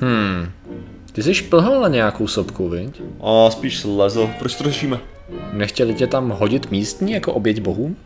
[0.00, 0.50] Hmm.
[1.12, 3.02] Ty jsi šplhal na nějakou sopku, viď?
[3.20, 4.30] A spíš lezl.
[4.38, 5.00] Proč to řešíme?
[5.52, 7.96] Nechtěli tě tam hodit místní jako oběť bohům?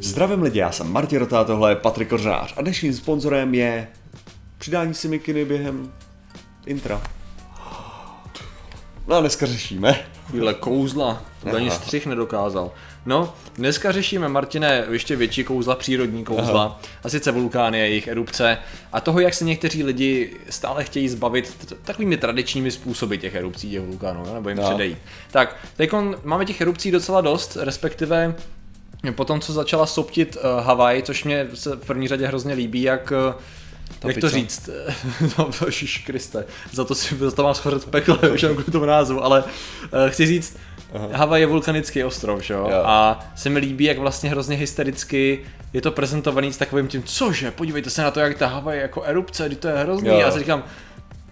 [0.00, 3.88] Zdravím lidi, já jsem Martin Rota, tohle je Patrik Kořář a dnešním sponzorem je
[4.58, 5.92] přidání si mikiny během
[6.66, 7.02] intra.
[9.06, 10.15] No a dneska řešíme.
[10.30, 12.70] Chvíle kouzla, to ani střih nedokázal.
[13.06, 16.80] No, dneska řešíme, Martine, ještě větší kouzla, přírodní kouzla, Aha.
[17.04, 18.58] a sice vulkány a jejich erupce
[18.92, 23.80] a toho, jak se někteří lidi stále chtějí zbavit takovými tradičními způsoby těch erupcí těch
[23.80, 24.64] vulkánů, nebo jim No.
[24.68, 24.98] předejít.
[25.30, 25.90] Tak, teď
[26.24, 28.34] máme těch erupcí docela dost, respektive
[29.14, 32.82] po tom, co začala soptit uh, Havaj, což mě se v první řadě hrozně líbí,
[32.82, 33.34] jak uh,
[34.04, 34.28] jak to pizza.
[34.28, 34.70] říct?
[35.38, 35.50] No,
[36.06, 39.24] Kriste, za to si za to mám schořet v pekle, už jenom kvůli tomu názvu,
[39.24, 40.56] ale uh, chci říct,
[41.12, 42.82] Havaj je vulkanický ostrov, že jo?
[42.84, 45.40] A se mi líbí, jak vlastně hrozně hystericky
[45.72, 48.82] je to prezentovaný s takovým tím, cože, podívejte se na to, jak ta Havaj je
[48.82, 50.08] jako erupce, kdy to je hrozný.
[50.08, 50.18] Jo.
[50.18, 50.64] Já si říkám,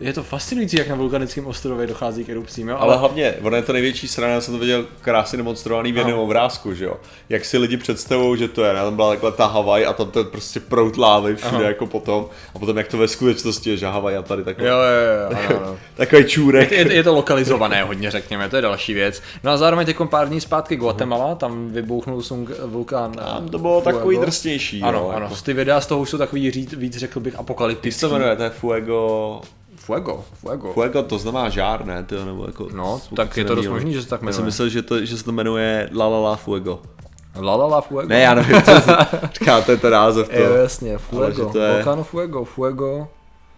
[0.00, 2.76] je to fascinující, jak na vulkanickém ostrově dochází k erupcím, jo?
[2.80, 6.16] Ale hlavně, ono je to největší strana, já jsem to viděl krásně demonstrovaný v jednom
[6.16, 6.22] No.
[6.22, 6.96] obrázku, že jo.
[7.28, 10.26] Jak si lidi představují, že to je, tam byla takhle ta Havaj a tam ten
[10.26, 11.62] prostě prout lávy všude Aha.
[11.62, 12.26] jako potom.
[12.54, 15.38] A potom jak to ve skutečnosti je, že Havaj a tady takový, Jo, jo, jo,
[15.50, 15.76] ano, ano.
[15.94, 16.70] takový čůrek.
[16.72, 19.22] Je, je to lokalizované hodně, řekněme, to je další věc.
[19.44, 23.12] No a zároveň teď pár dní zpátky Guatemala, tam vybuchnul sung, vulkán.
[23.12, 24.24] Tam eh, to bylo takový Fuego.
[24.24, 24.86] drsnější, jo.
[24.86, 25.36] Ano, ano, Jako.
[25.44, 28.00] ty videa z toho už jsou takový říct, víc řekl bych apokalyptický.
[28.00, 29.40] co se jmenuje, to je Fuego...
[29.84, 30.72] Fuego, Fuego.
[30.72, 32.02] Fuego, to znamená žár, ne?
[32.04, 34.46] To, nebo jako, No, tak je to dost možný, že se tak Já jsem jmenuje.
[34.46, 36.80] myslel, že, to, že se to jmenuje La La La Fuego.
[37.40, 38.08] La la la Fuego.
[38.08, 38.72] Ne, já nevím, co
[39.38, 40.34] říká, to je ten název to.
[40.40, 43.08] Jo, jasně, Fuego, je- Volcano Fuego, Fuego.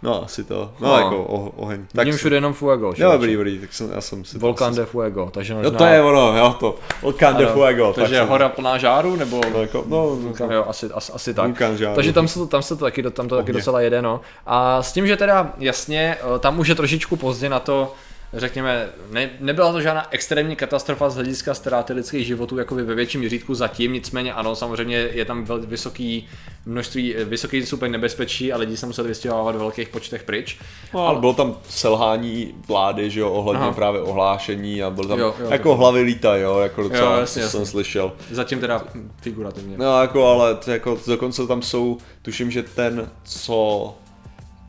[0.07, 0.71] No, asi to.
[0.81, 0.99] No, No.
[0.99, 1.87] jako o, oheň.
[1.95, 2.87] Vidím si- všude jenom Fuego.
[2.87, 3.13] Jo, člověče.
[3.19, 4.81] dobrý, dobrý, tak jsem, já jsem si Volcán to...
[4.81, 5.79] de Fuego, takže Jo, možná...
[5.79, 6.75] to je ono, jo, to.
[7.03, 7.93] Volcán de Fuego.
[7.93, 9.41] Takže tak hora plná žáru, nebo...
[9.55, 10.51] No, jako, no, vulkán.
[10.51, 11.45] Jo, asi, asi, asi tak.
[11.47, 11.95] Vulkán žáru.
[11.95, 13.61] Takže tam se to, tam se to taky, do- tam to taky Ohně.
[13.61, 14.21] docela jede, no.
[14.47, 17.95] A s tím, že teda jasně, eh, tam už je trošičku pozdě na to,
[18.37, 23.21] řekněme, ne, nebyla to žádná extrémní katastrofa z hlediska ztráty lidských životů jako ve větším
[23.21, 26.29] měřítku zatím, nicméně ano, samozřejmě je tam vysoký
[26.67, 30.59] množství, eh, vysoký stupeň nebezpečí a lidi se museli vystěhovávat v velkých počtech pryč.
[30.95, 33.73] No, ale bylo tam selhání vlády, že jo, ohledně Aha.
[33.75, 37.15] právě ohlášení a byl tam, Jo, jo, jako to- hlavy lítají, jo, jako docela, Jo,
[37.15, 37.71] jo, jasně, co jsem jasně.
[37.73, 38.13] slyšel.
[38.31, 38.85] Zatím teda
[39.21, 39.79] figurativně.
[39.79, 43.95] No jako, ale to jako, dokonce tam jsou, tuším, že ten, co,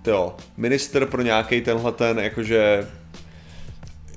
[0.08, 2.88] jo, minister pro nějaký tenhle ten, jakože,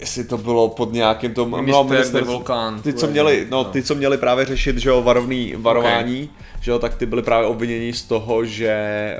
[0.01, 3.65] jestli to bylo pod nějakým tom, Minister de Volcán, ty, co měli, no, no.
[3.65, 6.31] ty, co měli právě řešit, že jo, varovný, varování,
[6.61, 9.17] že jo, tak ty byly právě obviněni z toho, že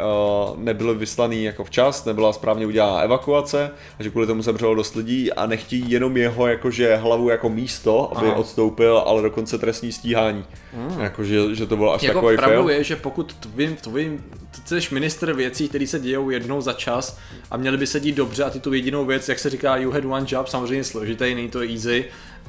[0.51, 4.95] uh, nebyly vyslaný jako včas, nebyla správně udělána evakuace a že kvůli tomu zemřelo dost
[4.97, 8.37] lidí a nechtějí jenom jeho jakože hlavu jako místo, aby Aha.
[8.37, 10.45] odstoupil, ale dokonce trestní stíhání.
[10.77, 11.01] Mm.
[11.01, 12.71] Jakože, že to bylo až Jako takový pravdou fail.
[12.71, 17.19] je, že pokud tvým, tvým, ty jsi minister věcí, které se dějou jednou za čas
[17.51, 19.91] a měly by se dít dobře a ty tu jedinou věc, jak se říká, you
[19.91, 22.05] had one job, samozřejmě složitý, není to easy,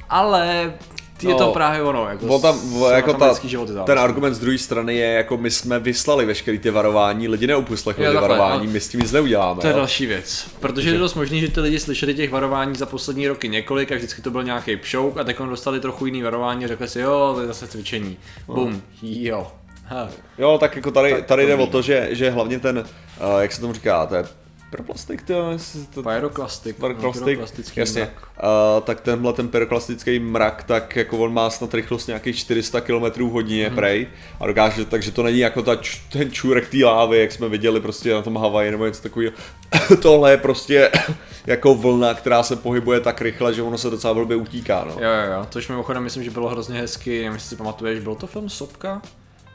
[0.08, 0.74] ale
[1.16, 2.60] ty je No, to právě ono, jako, Bo tam,
[2.94, 6.24] jako ta, lidský život je ten argument z druhé strany je, jako my jsme vyslali
[6.24, 8.72] veškerý ty varování, lidi neuposlechli ty varování, no.
[8.72, 9.60] my s tím nic neuděláme.
[9.60, 9.76] To je jo.
[9.76, 13.48] další věc, protože je dost možný, že ty lidi slyšeli těch varování za poslední roky
[13.48, 16.88] několik a vždycky to byl nějaký pšouk a teď dostali trochu jiný varování a řekli
[16.88, 18.16] si, jo, to je zase cvičení.
[18.46, 19.46] Bum, jo.
[20.38, 23.52] Jo, tak jako tady, Tak tady jde o to, že, že hlavně ten, uh, jak
[23.52, 24.24] se tomu říká, to je
[24.70, 28.00] pyroplastik, to, jestli to, Pyroklastik, Pyroklastik, pyroklastický jasně.
[28.02, 28.28] mrak.
[28.76, 33.22] Uh, tak tenhle ten pyroklastický mrak, tak jako on má snad rychlost nějakých 400 km
[33.22, 33.72] hodině Mhm.
[33.72, 33.76] mm.
[33.76, 34.06] prej
[34.40, 35.76] a dokáže, takže to není jako ta,
[36.12, 39.32] ten čůrek té lávy, jak jsme viděli prostě na tom Havaji nebo něco takového.
[40.02, 40.90] Tohle je prostě
[41.46, 44.92] jako vlna, která se pohybuje tak rychle, že ono se docela blbě utíká, no.
[44.92, 48.14] Jo, jo, jo, což mimochodem myslím, že bylo hrozně hezky, nevím, jestli si pamatuješ, byl
[48.14, 49.02] to film Sopka?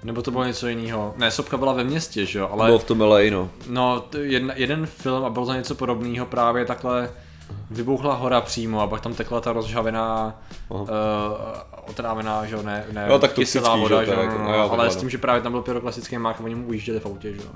[0.03, 1.13] Nebo to bylo něco jiného?
[1.17, 3.49] Ne, Sopka byla ve městě, že jo, ale Bylo v tom LA, no.
[3.69, 7.09] no, jedna, jeden film a bylo to něco podobného, právě takhle
[7.71, 10.89] vybuchla hora přímo a pak tam tekla ta rozžavená, uh,
[11.87, 14.69] otrávená, že jo, ne, ne Jo, tak kyselá toxický, voda, že jo, no, no jo,
[14.71, 14.99] ale s no.
[14.99, 17.49] tím, že právě tam byl pyroklasický mák a oni mu ujížděli v autě, že jo.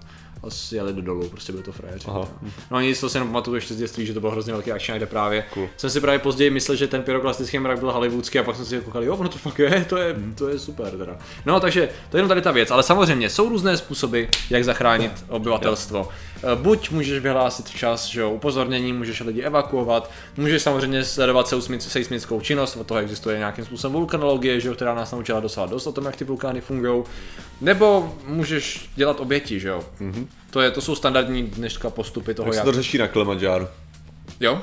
[0.43, 2.05] A jeli do dolů, prostě byli to frajeři.
[2.07, 2.27] Aha.
[2.71, 4.71] No a nic, to si jenom pamatuju ještě z dětství, že to byl hrozně velký
[4.71, 5.69] action, kde právě Cool.
[5.77, 8.79] jsem si právě později myslel, že ten pyroklastický mrak byl hollywoodský a pak jsem si
[8.79, 11.17] koukal, jo, ono to fakt je, to je, to je super teda.
[11.45, 15.11] No takže to je jenom tady ta věc, ale samozřejmě jsou různé způsoby, jak zachránit
[15.27, 16.09] obyvatelstvo.
[16.11, 21.79] Eh, Buď můžeš vyhlásit včas, že jo, upozornění, můžeš lidi evakuovat, můžeš samozřejmě sledovat seismic-
[21.79, 25.87] seismickou činnost, od toho existuje nějakým způsobem vulkanologie, že jo, která nás naučila docela dost
[25.87, 27.03] o tom, jak ty vulkány fungují,
[27.61, 29.83] nebo můžeš dělat oběti, že jo.
[30.01, 30.27] Mm-hmm.
[30.49, 32.65] To, je, to jsou standardní dneška postupy toho, Jak se jak...
[32.65, 33.67] to řeší na Kilimanjáru?
[34.39, 34.61] Jo,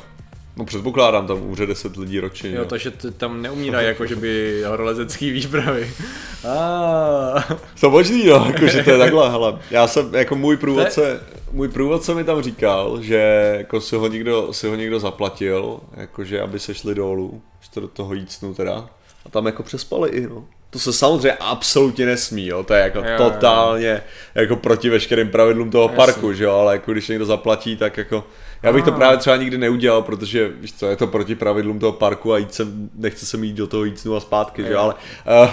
[0.59, 2.51] No předpokládám, tam umře 10 lidí ročně.
[2.51, 2.65] Jo, jo.
[2.65, 5.91] takže t- tam neumírají jako, že by horolezecký výpravy.
[6.45, 7.43] Ah.
[7.81, 9.59] To možný, no, jakože to je takhle, hele.
[9.71, 11.21] Já jsem, jako můj průvodce,
[11.53, 16.41] můj průvodce mi tam říkal, že jako si ho někdo, si ho někdo zaplatil, jakože
[16.41, 18.91] aby se šli dolů, že to do toho jícnu teda.
[19.27, 20.45] A tam jako přespali i, no.
[20.71, 24.03] To se samozřejmě absolutně nesmí, jo, to je jako Jo, jo, jo, totálně
[24.35, 25.97] jako proti veškerým pravidlům toho Jasně.
[25.97, 28.25] parku, že jo, ale jako když někdo zaplatí, tak jako
[28.63, 31.93] já bych to právě třeba nikdy neudělal, protože víš co, je to proti pravidlům toho
[31.93, 34.75] parku a jít sem, nechce se mi jít do toho jícnu a zpátky, že jo,
[34.75, 34.81] Jo.
[34.81, 34.95] ale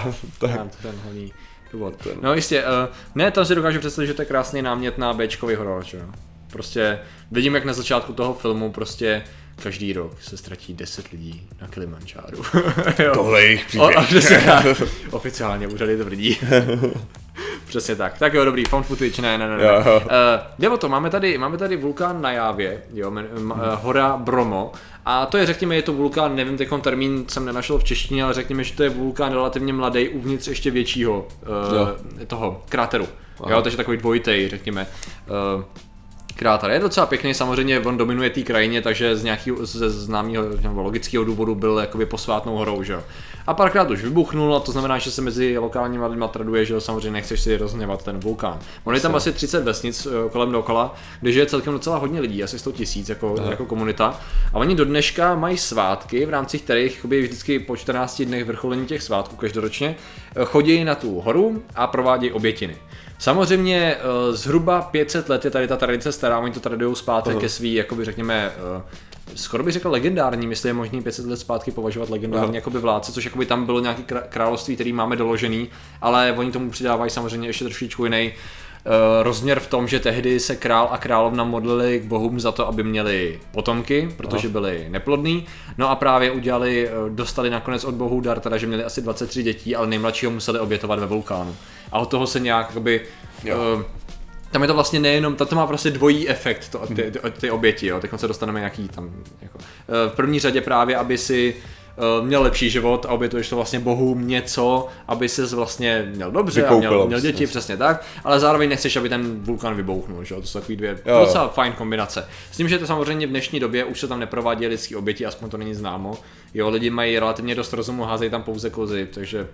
[0.06, 1.32] uh, to je, Mám to ten hlavní
[1.72, 1.94] důvod.
[2.22, 5.54] No jistě, uh, ne, tam si dokážu představit, že to je krásný námět na Bčkový
[5.54, 6.04] horor, že jo.
[6.52, 6.98] Prostě
[7.30, 9.22] vidím, jak na začátku toho filmu prostě
[9.62, 12.42] každý rok se ztratí 10 lidí na Kilimanjáru.
[13.04, 13.14] Jo.
[13.14, 14.06] tohle je jejich O, a příběh.
[14.08, 14.66] přesně tak.
[15.10, 16.38] Oficiálně úřady tvrdí.
[17.66, 18.18] Přesně tak.
[18.18, 19.56] Tak jo, dobrý, found footage, ne, ne, ne.
[19.56, 19.78] ne.
[19.78, 20.00] Uh,
[20.58, 24.72] jde o to, máme tady, máme tady vulkán na Jávě, jo, men, uh, hora Bromo,
[25.04, 28.34] a to je, řekněme, je to vulkán, nevím, teď termín jsem nenašel v češtině, ale
[28.34, 31.28] řekněme, že to je vulkán relativně mladý uvnitř ještě většího
[31.76, 31.82] Jo.
[32.18, 33.08] uh, toho kráteru.
[33.40, 33.50] Aha.
[33.52, 34.86] Jo, takže takový dvojitej, řekněme.
[35.56, 35.64] Uh,
[36.36, 36.70] kráter.
[36.70, 41.24] Je docela pěkný, samozřejmě on dominuje té krajině, takže z nějakého ze známého nebo logického
[41.24, 43.02] důvodu byl jakoby posvátnou horou, že jo.
[43.46, 46.80] A párkrát už vybuchnul, a to znamená, že se mezi lokálními lidmi traduje, že jo,
[46.80, 48.58] samozřejmě nechceš si rozhněvat ten vulkán.
[48.84, 52.44] On je tam asi 30 vesnic eh, kolem dokola, kde žije celkem docela hodně lidí,
[52.44, 54.20] asi 100 tisíc jako, jako komunita.
[54.52, 58.86] A oni do dneška mají svátky, v rámci kterých jakoby vždycky po 14 dnech vrcholení
[58.86, 59.96] těch svátků každoročně
[60.36, 62.76] eh, chodí na tu horu a provádějí obětiny.
[63.18, 67.48] Samozřejmě eh, zhruba 500 let je tady ta tradice stará, oni to tradují zpátky ke
[67.48, 68.82] svý, jakoby řekněme, eh,
[69.34, 72.54] skoro bych řekl legendární, jestli je možný 500 let zpátky považovat legendární Aha.
[72.54, 75.68] jakoby vládce, což jakoby tam bylo nějaké krá- království, který máme doložený,
[76.00, 80.56] ale oni tomu přidávají samozřejmě ještě trošičku jiný eh, rozměr v tom, že tehdy se
[80.56, 85.46] král a královna modlili k bohům za to, aby měli potomky, protože byli neplodní.
[85.78, 89.76] No a právě udělali, dostali nakonec od bohů dar, teda, že měli asi 23 dětí,
[89.76, 91.56] ale nejmladšího museli obětovat ve vulkánu.
[91.92, 93.00] A od toho se nějak jakoby,
[93.44, 93.56] Jo.
[93.76, 93.82] uh,
[94.50, 97.86] tam je to vlastně nejenom, to má prostě dvojí efekt, to, ty, ty, ty oběti,
[97.86, 99.10] jo, teď se dostaneme nějaký tam,
[99.42, 101.54] jako, eh, v první řadě právě, aby si
[101.98, 106.66] eh, měl lepší život a obětuješ to vlastně bohům něco, aby se vlastně měl dobře
[106.66, 107.46] a měl, měl děti, vlastně.
[107.46, 110.98] přesně tak, ale zároveň nechceš, aby ten vulkan vybouchnul, že jo, to jsou takový dvě
[111.06, 111.20] Jo.
[111.20, 112.28] docela fajn kombinace.
[112.52, 115.50] S tím, že to samozřejmě v dnešní době už se tam neprovádí lidský oběti, aspoň
[115.50, 116.18] to není známo.
[116.54, 119.46] Jo, lidi mají relativně dost rozumu, házejí tam pouze kozy, takže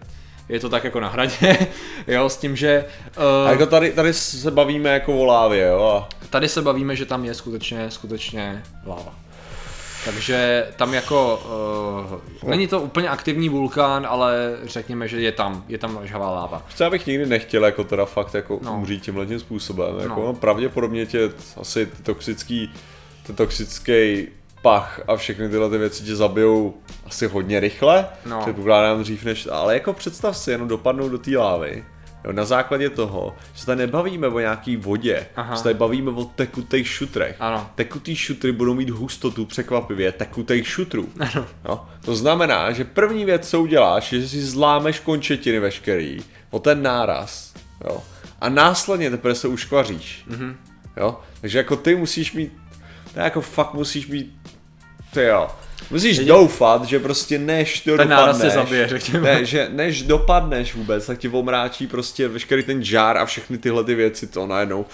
[0.49, 1.57] je to tak jako na hradě,
[2.07, 2.85] jo, s tím, že
[3.17, 6.97] A uh, jako tady, tady se bavíme jako o lávě, jo, a tady se bavíme,
[6.97, 9.15] že tam je skutečně, skutečně láva.
[10.05, 11.43] Takže tam jako,
[12.43, 16.63] uh, není to úplně aktivní vulkán, ale řekněme, že je tam, je tam žhavá láva.
[16.81, 18.73] Já bych nikdy nechtěl jako teda fakt jako No.
[18.75, 19.95] umřít tímhle tím způsobem.
[20.01, 20.27] Jako, No.
[20.27, 20.35] no.
[20.35, 21.31] pravděpodobně tě
[21.61, 22.73] asi ty toxický,
[23.27, 24.27] ten toxický
[24.63, 26.75] pach a všechny tyhle ty věci tě zabijou
[27.07, 28.07] asi hodně rychle.
[28.27, 28.41] No.
[28.41, 31.85] Předpokládám dřív než, ale jako představ si jenom dopadnout do té lávy.
[32.25, 35.57] Jo, na základě toho, že se tady nebavíme o nějaký vodě, Aha.
[35.57, 37.37] se tady bavíme o tekutých šutrech.
[37.41, 37.71] Ano.
[37.75, 41.09] Tekutý šutry budou mít hustotu překvapivě tekutých šutrů.
[41.19, 41.47] Ano.
[41.69, 46.21] No, to znamená, že první věc, co uděláš, je, že si zlámeš končetiny veškerý
[46.51, 47.55] o ten náraz.
[47.85, 48.03] Jo.
[48.41, 50.25] A následně teprve se uškvaříš.
[50.31, 50.55] Mm-hmm.
[50.97, 51.21] Jo.
[51.41, 52.53] Takže jako ty musíš mít,
[53.15, 54.37] to jako fakt musíš mít,
[55.15, 55.49] ty jo.
[55.91, 59.35] Musíš Jedině- doufat, že prostě než to Ten dopadneš, zabije, řekněme.
[59.35, 63.85] ne, že než dopadneš vůbec, tak ti omráčí prostě veškerý ten žár a všechny tyhle
[63.85, 64.87] ty věci, to najednou.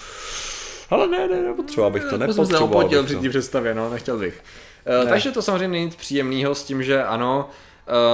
[0.89, 3.21] Ale ne, ne, nepotřeboval bych to, jsem se nepotřeboval bych při to.
[3.21, 4.43] té představě, no, nechtěl bych.
[5.03, 7.49] Uh, takže to samozřejmě není nic příjemného s tím, že ano,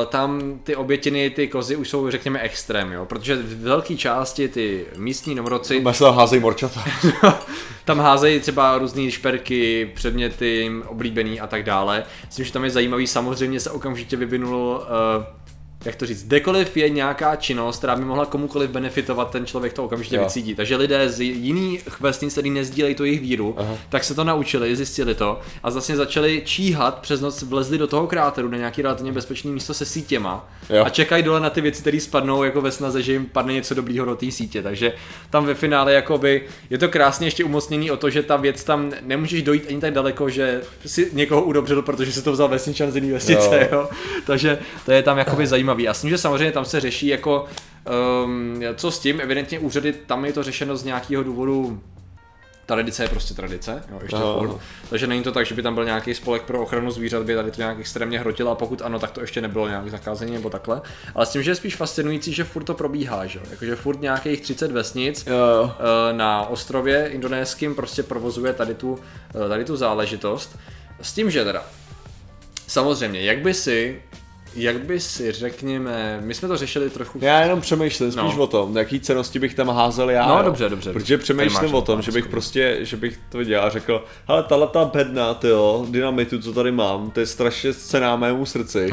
[0.10, 4.86] tam ty obětiny, ty kozy už jsou, řekněme, extrém, jo, protože v velké části ty
[4.98, 6.84] místní nomroci Masla házej morčata.
[7.86, 12.04] tam házejí třeba různé šperky, předměty jim oblíbený a tak dále.
[12.26, 14.82] Myslím, že tam je zajímavý, samozřejmě se okamžitě vyvinul
[15.18, 15.45] uh,
[15.86, 19.84] jak to říct, kdekoliv je nějaká činnost, která by mohla komukoliv benefitovat, ten člověk to
[19.84, 20.24] okamžitě Jo.
[20.24, 20.56] vycítí.
[20.56, 23.78] Takže lidé z jiných vesnic, který nezdílejí to jejich víru, Aha.
[23.90, 28.08] tak se to naučili, zjistili to a vlastně začali číhat, přes noc vlezli do toho
[28.08, 30.86] kráteru na nějaký relativně bezpečné místo se sítěma Jo.
[30.86, 33.74] a čekají dole na ty věci, které spadnou jako ve snaze, že jim padne něco
[33.76, 34.62] dobrýho do té sítě.
[34.62, 34.94] Takže
[35.30, 38.92] tam ve finále jakoby je to krásně ještě umocněný o to, že ta věc tam
[39.02, 42.96] nemůžeš dojít ani tak daleko, že si někoho udobřil, protože si to vzal vesničan z
[42.96, 43.78] jiné vesnice, jo.
[43.78, 43.90] Jo.
[44.26, 45.88] Takže to je tam jakoby zajímavý.
[45.88, 47.46] A s tím, že samozřejmě tam se řeší jako
[48.26, 51.82] um, co s tím, evidentně úřady, tam je to řešeno z nějakého důvodu
[52.68, 54.38] Tradice je prostě tradice, jo, ještě Aha.
[54.40, 54.58] furt.
[54.90, 57.52] Takže není to tak, že by tam byl nějaký spolek pro ochranu zvířat, by tady
[57.52, 60.82] to nějak extrémně hrotilo a pokud ano, tak to ještě nebylo nějak zakázení nebo takhle.
[61.16, 63.40] Ale s tím, že je spíš fascinující, že furt to probíhá, že.
[63.50, 65.72] Jakože furt nějakých 30 vesnic Jo.
[65.72, 69.00] eh, na ostrově indonéským prostě provozuje tady tu,
[69.46, 70.58] eh, tady tu záležitost.
[71.02, 71.64] S tím, že teda,
[72.68, 74.02] samozřejmě, jak by si
[74.56, 77.20] jak by si řekněme, my jsme to řešili trochu...
[77.22, 78.44] Já jenom přemýšlím spíš No.
[78.44, 80.28] o tom, jaký cenosti bych tam házel já.
[80.28, 80.44] No, jo.
[80.44, 80.94] dobře, dobře.
[80.94, 84.68] Protože přemýšlím o tom, že bych prostě, že bych to viděl a řekl, hele, tahle
[84.68, 88.90] ta bedna, tyjo, dynamitu, co tady mám, to je strašně cená mému srdci.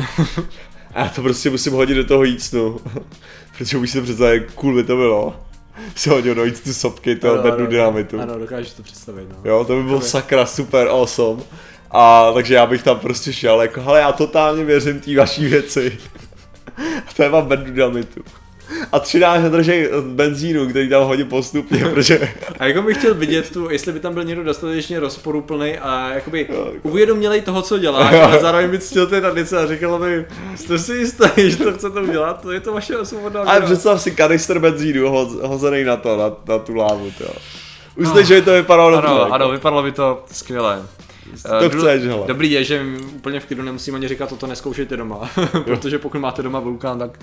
[0.94, 2.80] a já to prostě musím hodit do toho jícnu.
[3.58, 5.36] Protože už si to představit, jak cool by to bylo.
[5.96, 8.20] Si hodil do jícnu sopky Ano, bednu dynamitu.
[8.20, 9.50] Ano, dokážeš to představit, no.
[9.50, 11.42] Jo, to by bylo sakra super awesome.
[11.92, 15.98] A takže já bych tam prostě šel, jako, hele, já totálně věřím té vaší věci.
[16.78, 18.20] A to je mám bednu dynamitu.
[18.92, 23.70] A 13 držej benzínu, který tam hodím postupně, protože A jako bych chtěl vidět tu,
[23.70, 26.48] jestli by tam byl někdo dostatečně rozporuplný a jakoby
[26.82, 30.94] uvědomělej toho, co děláš, ale zároveň by ctil ty tradice a říkal by, jste si
[30.94, 34.58] jistý, že to chcete udělat, to je to vaše svobodná Ale víra." představ si kanister
[34.58, 37.24] benzínu ho, hozený na to, na, na tu lávu, to.
[37.96, 39.08] Už jste, že by to vypadalo dobře.
[39.08, 39.32] Ano, jako.
[39.32, 40.82] ano, vypadalo by to skvěle.
[41.42, 42.26] To Eh, chceš, hele.
[42.26, 42.82] Dobrý je, že
[43.14, 45.30] úplně v klidu nemusím ani říkat, toto neskoušejte doma,
[45.64, 47.18] protože pokud máte doma vulkán, tak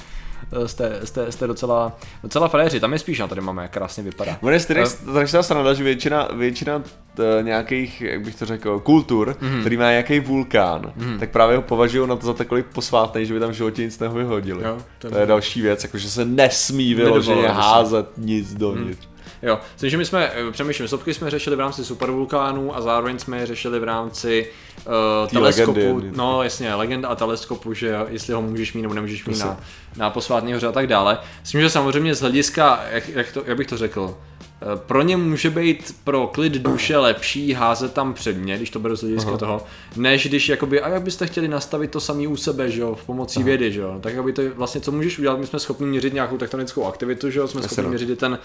[0.64, 2.80] eh, jste, jste, jste docela, docela frajeři.
[2.80, 4.38] Tam je spíš na tady máme, jak krásně vypadá.
[4.42, 5.12] Ono je strašně Eh.
[5.12, 6.84] strašná sranda, že většina, většina
[7.16, 9.52] t, nějakých, jak bych to řekl, kultur, Mhm.
[9.54, 9.60] mm-hmm.
[9.60, 11.20] který má nějaký vulkán, mm-hmm.
[11.20, 14.00] tak právě ho považují na to za takový posvátný, že by tam v životě nic
[14.00, 14.64] nevyhodili.
[14.64, 19.09] Jo, to je to je další věc, jakože se nesmí vyloženě házet nic dovnitř.
[19.42, 23.38] Jo, takže my jsme, eh, přemýšlím, sopky jsme řešili v rámci supervulkánů a zároveň jsme
[23.38, 26.18] je řešili v rámci uh, teleskopu, legendy.
[26.18, 29.60] no jasně, legenda a teleskopu, že jestli ho můžeš mít nebo nemůžeš mít na,
[29.98, 31.18] na posvátný hoře a tak dále.
[31.44, 35.02] S tím, že samozřejmě z hlediska, jak, jak, to, jak bych to řekl, eh, pro
[35.02, 39.38] ně může být pro klid duše lepší házet tam předně, když to beru z hlediska
[39.38, 39.66] toho,
[39.96, 43.06] než když jakoby, a jak byste chtěli nastavit to samý u sebe, že jo, v
[43.06, 46.14] pomocí vědy, že jo, tak aby to vlastně, co můžeš udělat, my jsme schopni měřit
[46.14, 47.90] nějakou tektonickou aktivitu, že jo, jsme schopni no.
[47.90, 48.40] měřit ten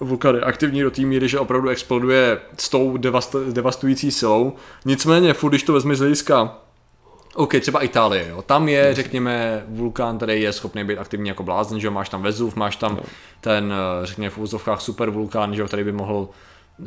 [0.00, 4.52] vulkan je aktivní do té míry, že opravdu exploduje s tou devast- devastující silou.
[4.84, 6.58] Nicméně, furt, když to vezme z hlediska
[7.34, 8.42] OK, třeba Itálie, jo.
[8.42, 12.22] Tam je, řekněme, vulkán, který je schopný být aktivní jako blázen, že jo, máš tam
[12.22, 12.98] Vezuv, máš tam
[13.40, 16.28] ten, eh, řekněme, v úzovkách super vulkán, že jo, který by mohl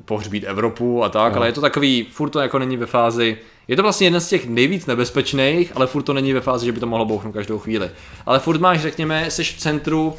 [0.06, 3.38] pohřbít Evropu a tak, ale je to takový, furt to jako není ve fázi,
[3.68, 6.72] je to vlastně jeden z těch nejvíc nebezpečných, ale furt to není ve fázi, že
[6.72, 7.90] by to mohlo bouchnout každou chvíli.
[8.26, 10.14] Ale furt máš, řekněme, jsi v centru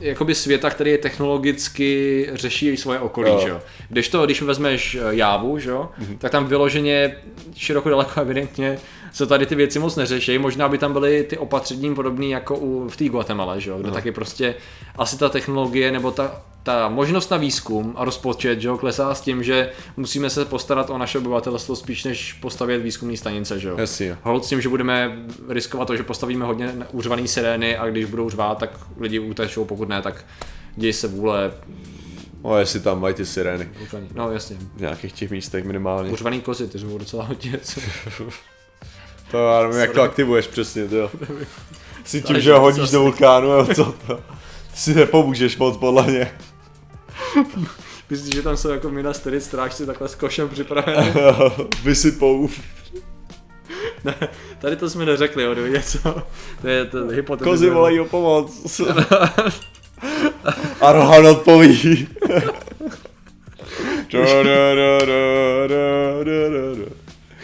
[0.00, 3.40] jakoby světa, který je technologicky řeší svoje okolí, Jo.
[3.42, 3.60] že jo.
[3.88, 5.88] Když to, když vezmeš eh, Jávu, že jo,
[6.18, 7.16] tak tam vyloženě
[7.56, 8.78] široko daleko evidentně
[9.12, 10.38] se tady ty věci moc neřeší.
[10.38, 13.90] Možná by tam byly ty opatření podobné jako u, v té Guatemala, že jo, kde
[13.90, 14.54] taky prostě
[14.96, 19.20] asi ta technologie nebo ta, ta možnost na výzkum a rozpočet, že jo, klesá s
[19.20, 23.74] tím, že musíme se postarat o naše obyvatelstvo spíš než postavět výzkumní stanice, že jo.
[23.78, 24.18] Jasně.
[24.22, 25.16] Hold s tím, že budeme
[25.48, 29.88] riskovat to, že postavíme hodně uřvaný sirény a když budou řvát, tak lidi utečou, pokud
[29.88, 30.24] ne, tak
[30.76, 31.52] děj se vůle.
[32.44, 33.68] No, jestli tam mají ty sirény.
[34.14, 36.10] No jasně, V nějakých těch místech minimálně.
[36.10, 37.58] uřvaný kozy, ty řvou docela hodně.
[39.30, 41.10] To já nevím, jak to aktivuješ přesně, to jo.
[42.04, 44.16] Si tím, že ho hodíš do vulkánu, jo, co to?
[44.70, 46.30] Ty si nepomůžeš moc podle mě.
[48.10, 51.12] Myslíš, že tam jsou jako Minas Tirith strážci takhle s košem připravený?
[51.84, 52.48] Vysypou.
[54.04, 54.14] ne,
[54.58, 56.22] tady to jsme neřekli, jo, něco.
[56.60, 57.50] To je to hypotéza.
[57.50, 58.80] Kozy volají o pomoc.
[60.80, 62.08] A Rohan odpoví.
[64.12, 66.95] Da, da, da, da, da, da, da.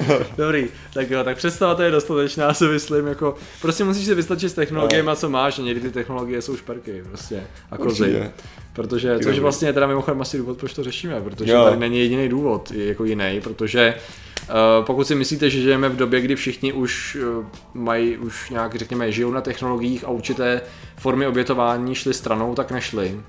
[0.36, 4.50] Dobrý, tak jo, tak představa to je dostatečná, si myslím, jako, prostě musíš si vystačit
[4.50, 8.30] s technologiemi, co máš, a někdy ty technologie jsou šperky, prostě, a kozy.
[8.72, 11.64] Protože, což vlastně je teda mimochodem asi důvod, proč to řešíme, protože Jo.
[11.64, 15.96] tady není jediný důvod, je jako jiný, protože uh, pokud si myslíte, že žijeme v
[15.96, 17.44] době, kdy všichni už uh,
[17.74, 20.60] mají, už nějak řekněme, žijou na technologiích a určité
[20.96, 23.20] formy obětování šly stranou, tak nešly.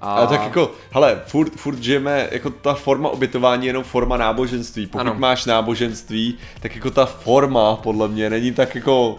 [0.00, 4.16] A, Ale tak jako, hele, furt, furt žijeme, jako ta forma obětování je jenom forma
[4.16, 4.86] náboženství.
[4.86, 5.14] Pokud Ano.
[5.18, 9.18] máš náboženství, tak jako ta forma, podle mě, není tak jako,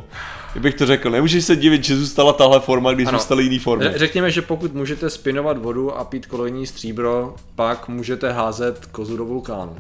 [0.56, 3.18] jak bych to řekl, nemůžeš se divit, že zůstala tahle forma, když Ano.
[3.18, 3.86] zůstaly jiný formy.
[3.86, 9.18] Ře- Řekněme, že pokud můžete spinovat vodu a pít kolejní stříbro, pak můžete házet kozu
[9.18, 9.76] do vulkánu.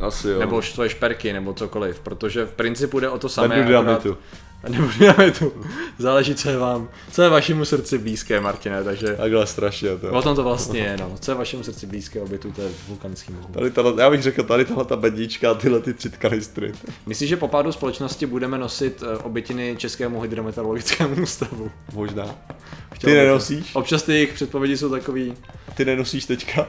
[0.00, 0.38] Asi jo.
[0.38, 3.64] Nebo svoje šperky, nebo cokoliv, protože v principu jde o to samé.
[3.64, 4.06] Akorát-
[4.68, 4.82] dynamitu.
[4.82, 5.52] Nebo dynamitu.
[5.98, 10.10] Záleží, co je vám, co je vašemu srdci blízké, Martine, takže Takhle strašně to.
[10.12, 11.12] o tom to vlastně je, no.
[11.20, 13.48] Co je vašemu srdci blízké, obětujte v vulkanickém mohu.
[13.54, 16.72] Tady tahle, já bych řekl, tady tahle ta bednička a tyhle ty tři kanistry.
[17.06, 21.70] Myslíš, že po pádu společnosti budeme nosit eh, obětiny Českému hydrometeorologickému ústavu?
[21.92, 22.24] Možná.
[22.94, 23.22] Chtěl Ty to.
[23.22, 23.70] nenosíš?
[23.74, 25.34] Občas ty jejich předpovědi jsou takový,
[25.74, 26.68] Ty nenosíš teďka?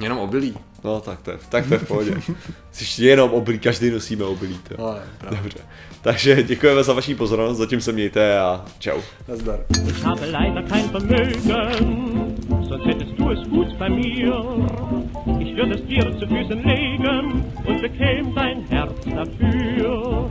[0.00, 0.54] Jenom obilí.
[0.84, 2.14] No tak to je, tak to je v pohodě.
[2.72, 4.60] Jsi jenom obilí, každý nosíme obilí.
[4.68, 4.84] To.
[4.84, 5.38] Ale, právě.
[5.38, 5.58] Dobře.
[6.02, 9.00] Takže děkujeme za vaši pozornost, zatím se mějte a čau.
[9.28, 9.60] Nazdar.
[9.88, 12.34] Ich habe leider kein Vermögen,
[12.68, 14.34] sonst hättest du es gut bei mir.
[15.40, 20.30] Ich würde es dir zu Füßen legen und bekäm dein Herz dafür.